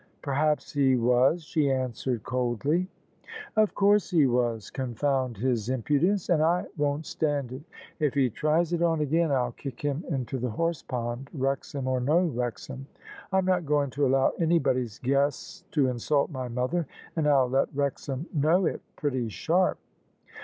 "Perhaps 0.23 0.73
he 0.73 0.95
was," 0.95 1.43
she 1.43 1.69
answered 1.71 2.23
coldly. 2.23 2.87
"Of 3.55 3.75
course 3.75 4.09
he 4.09 4.25
was, 4.25 4.71
confound 4.71 5.37
his 5.37 5.69
impudence! 5.69 6.27
And 6.27 6.41
I 6.41 6.65
won't 6.75 7.05
stand 7.05 7.51
it. 7.51 7.61
If 7.99 8.15
he 8.15 8.31
tries 8.31 8.73
it 8.73 8.81
on 8.81 9.01
again, 9.01 9.31
I'll 9.31 9.51
kick 9.51 9.79
him 9.81 10.03
into 10.09 10.39
the 10.39 10.49
horsepond, 10.49 11.29
Wrexham 11.35 11.87
or 11.87 11.99
no 12.01 12.25
Wrexham! 12.25 12.87
I'm 13.31 13.45
not 13.45 13.63
going 13.67 13.91
to 13.91 14.07
allow 14.07 14.31
anybody's 14.39 14.97
guests 14.97 15.65
to 15.73 15.87
insult 15.89 16.31
my 16.31 16.47
mother; 16.47 16.87
and 17.15 17.27
I'll 17.27 17.49
let 17.51 17.69
Wrexham 17.71 18.25
know 18.33 18.65
it 18.65 18.81
pretty 18.95 19.29
sharp 19.29 19.77